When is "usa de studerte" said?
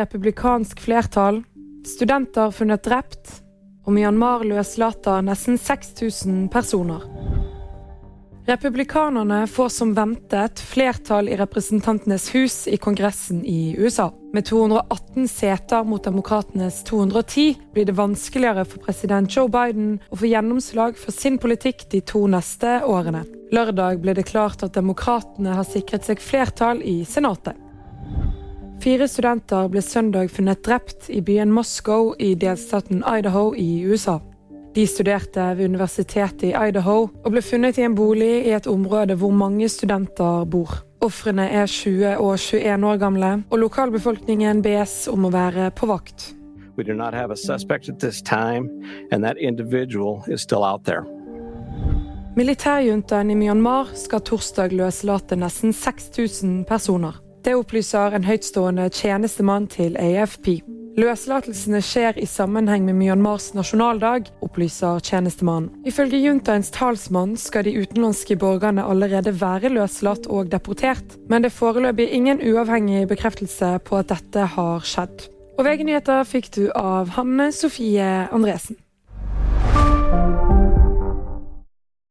33.84-35.50